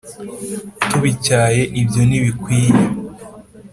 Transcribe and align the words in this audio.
tubicyahe 0.89 1.61
ibyo 1.81 2.01
ntibikwiye. 2.07 2.71